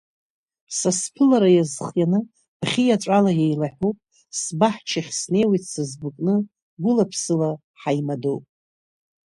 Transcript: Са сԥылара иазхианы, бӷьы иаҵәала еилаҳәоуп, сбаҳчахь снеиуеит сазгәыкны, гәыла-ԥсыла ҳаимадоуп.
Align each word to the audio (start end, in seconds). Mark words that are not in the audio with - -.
Са 0.77 0.91
сԥылара 0.99 1.49
иазхианы, 1.53 2.19
бӷьы 2.59 2.83
иаҵәала 2.85 3.31
еилаҳәоуп, 3.45 3.97
сбаҳчахь 4.39 5.11
снеиуеит 5.19 5.63
сазгәыкны, 5.71 6.35
гәыла-ԥсыла 6.81 7.49
ҳаимадоуп. 7.81 8.43